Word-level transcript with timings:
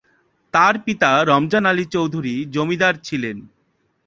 তার 0.53 0.75
পিতা 0.85 1.11
রমজান 1.23 1.65
আলী 1.65 1.85
চৌধুরী 1.85 2.35
জমিদার 2.53 2.95
ছিলেন। 3.03 3.37